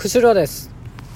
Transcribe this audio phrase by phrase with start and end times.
[0.00, 0.70] 釧路です。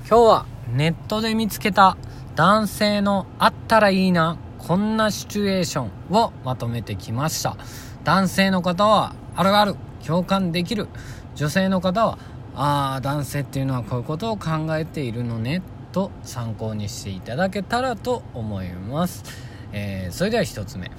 [0.00, 1.96] 今日はネットで見つけた
[2.34, 7.56] 男性のあったらいいなこんなシチュエーションをまとめてきました。
[8.02, 10.88] 男性の方はあるある共感できる。
[11.36, 12.18] 女性の方は
[12.56, 15.62] ああ男性っていうのはこういうことを考えているのね
[15.92, 19.22] と参考にしていただけたらと思います、
[19.72, 20.90] えーそれでは1つ目。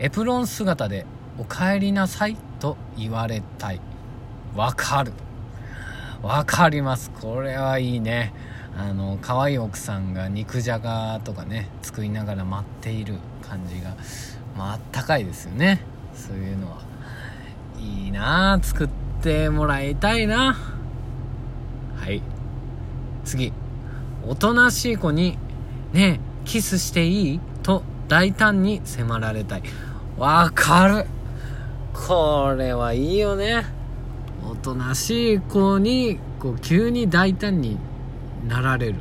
[0.00, 1.06] エプロン姿で
[1.38, 3.80] 「お帰りなさい」と言われたい。
[4.56, 5.12] わかる。
[6.22, 7.10] わかります。
[7.10, 8.32] これはいいね。
[8.78, 13.96] あの可愛い奥さんが肉じゃがとかね作りながら待っている感じが
[14.56, 15.82] まああったかいですよね。
[16.14, 16.78] そういうのは。
[17.78, 18.52] いいな。
[18.52, 18.88] あ作っ
[19.20, 20.56] てもらいたいな。
[21.96, 22.22] はい。
[23.24, 23.52] 次。
[24.24, 25.36] おとなしい子に
[25.92, 29.62] 「ねえキスしていい?」と大胆に迫られたい。
[30.16, 31.06] わかる。
[31.92, 33.81] これはいいよね。
[34.48, 37.78] おとなしい子にこう急に大胆に
[38.46, 38.96] なられる。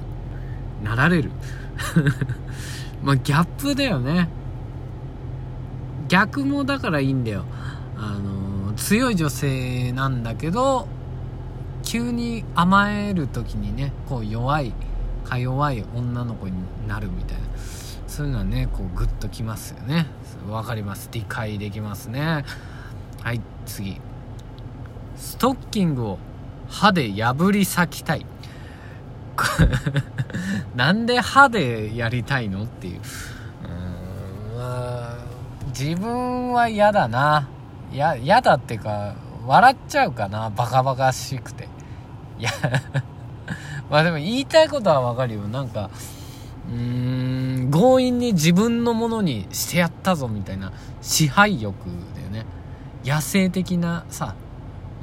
[0.84, 1.32] なられる。
[3.04, 4.30] まあギャップだよね。
[6.08, 7.46] 逆もだからいいんだよ。
[7.98, 10.88] あの強い女性なんだけど
[11.84, 14.74] 急に甘える時にねこう弱い
[15.24, 16.54] か弱い女の子に
[16.88, 17.44] なるみたいな。
[18.08, 20.08] そういうのはねこうグッときますよね。
[20.50, 21.10] わかります。
[21.12, 22.44] 理解できますね。
[23.24, 24.02] はい次。
[25.22, 26.18] ストッキングを
[26.68, 28.26] 歯で破り裂きたい。
[30.76, 32.98] なんで歯でやりたいのっていう。
[32.98, 33.02] う
[35.68, 37.48] 自分は嫌だな。
[37.94, 39.14] や嫌だっていうか
[39.46, 40.50] 笑っちゃうかな。
[40.50, 41.68] バカバカしくて。
[42.40, 42.50] いや
[43.92, 45.42] まあでも言いたいことはわかるよ。
[45.42, 45.92] なんか
[46.68, 51.76] うーん強引に自分のものにしてやったぞみたいな支配欲
[52.16, 52.48] だよね。
[53.06, 54.34] 野生的なさ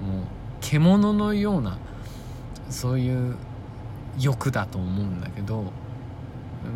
[0.07, 0.23] もう
[0.61, 1.79] 獣のような
[2.71, 3.37] そういう
[4.19, 5.73] 欲だと思うんだけど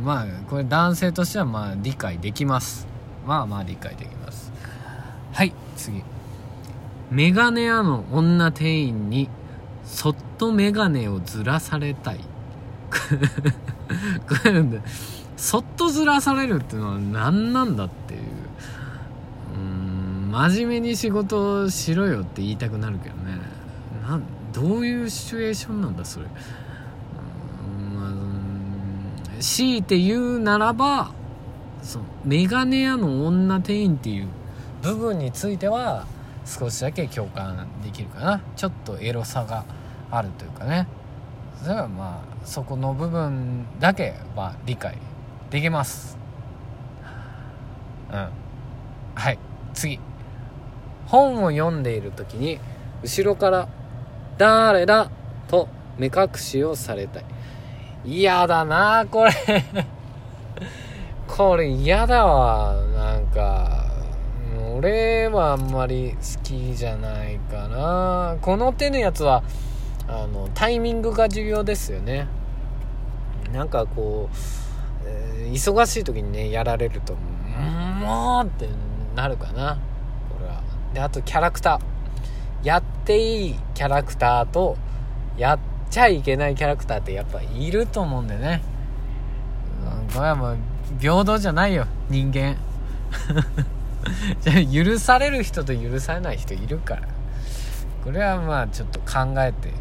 [0.05, 2.87] まあこれ男性としてはまあ理解できます。
[3.27, 4.52] まあまあ理解できます。
[5.33, 6.02] はい次。
[7.11, 9.29] メガネ屋の女店員に
[9.85, 12.20] そっとメガネをずらされたい。
[12.91, 14.64] これ
[15.36, 18.23] そっとずらされるっていうのは何なんだっていう。
[20.33, 23.39] 真面目に仕事しろよって言いたくなるけどね。
[24.03, 26.27] なんどういうシチュエーションなんだそれ。
[26.27, 26.29] う
[27.98, 31.13] ん強いて言うならば
[31.83, 34.29] そうメガネ屋の女店員っていう
[34.81, 36.07] 部分については
[36.47, 38.41] 少しだけ共感できるかな。
[38.57, 39.67] ちょっとエロさが
[40.11, 40.89] あるというかね。
[41.63, 44.97] それはまあそこの部分だけは理解
[45.51, 46.17] できます。
[48.11, 48.29] うん。
[49.15, 49.39] はい。
[49.75, 50.01] 次。
[51.12, 52.58] 本を読んでいる時に
[53.02, 53.68] 後ろから
[54.39, 55.11] 「誰だ?」
[55.46, 55.68] と
[55.98, 57.24] 目隠しをされたい。
[58.05, 59.33] 嫌だなこれ。
[61.28, 62.74] これ嫌だわ。
[62.96, 63.84] なんか
[64.74, 68.36] 俺はあんまり好きじゃないかな。
[68.40, 69.42] この手のやつは
[70.08, 72.27] あのタイミングが重要ですよね。
[73.52, 74.36] なんかこう、
[75.06, 77.14] えー忙しい時にねやられると
[78.00, 78.67] 「もう!」って
[79.14, 79.77] なるかな。
[80.30, 80.72] これは。
[80.92, 82.67] であとキャラクター。
[82.67, 84.77] やっていいキャラクターと
[85.36, 85.58] やっ
[85.91, 88.63] ちゃいけないキャラクターってやっぱいると思うんでね。
[90.14, 90.58] これはもう
[91.01, 92.57] 平等じゃないよ人間。
[94.41, 97.03] じゃ許される人と許されない人いるから。
[98.05, 99.73] これはまあちょっと考えて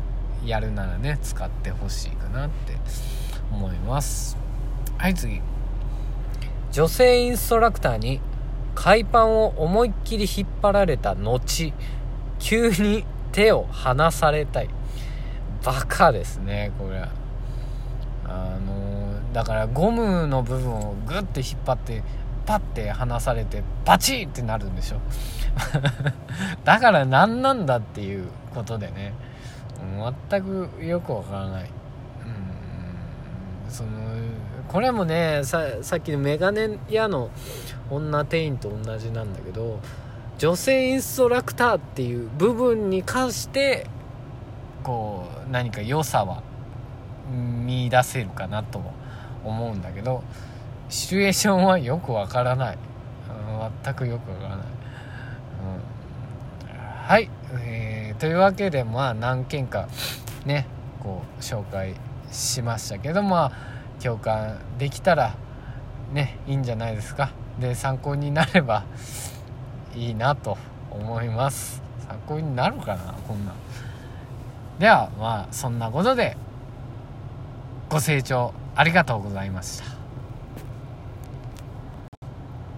[0.46, 2.76] やるならね使ってほしいかなって
[3.52, 4.38] 思います。
[4.98, 5.42] はい次。
[6.72, 8.22] 女性インストラクターに
[8.76, 11.74] 海パンを思いっきり引っ張られた後
[12.40, 14.70] 急に手を離されたい。
[15.64, 17.08] バカですねこれ
[18.26, 22.04] あのだからゴムの部分をグッて引っ張って
[22.46, 24.98] パッて離されてバチッってなるんでしょ。
[26.66, 29.14] だから何なんだっていうことでね。
[30.30, 31.64] 全くよくわからない。
[31.64, 33.72] うん。
[33.72, 33.90] その
[34.68, 37.30] これもねささっきのメガネ屋の
[37.90, 39.80] 女店員と同じなんだけど
[40.38, 43.88] 女性インストラクターっていう部分に関して
[44.84, 46.44] こう何か良さは
[47.32, 48.94] 見出せるかなとも
[49.44, 50.24] 思うんだけど
[50.90, 52.78] シチュエーションはよくわからない、
[53.84, 54.66] 全くよくわからない、う
[56.66, 57.08] ん。
[57.08, 57.30] はい、
[57.64, 59.88] えーというわけでまあ何件か
[60.46, 60.68] ね
[61.02, 61.96] こう紹介
[62.32, 63.52] しましたけどまあ
[64.02, 65.36] 共感できたら
[66.14, 67.32] ねいいんじゃないですか。
[67.60, 68.84] で参考になれば
[69.96, 70.58] いいなと
[70.90, 71.82] 思います。
[72.08, 73.56] 参考になるかなこんなん。
[74.80, 76.36] ではまあそんなことで
[77.90, 80.01] ご清聴ありがとうございました。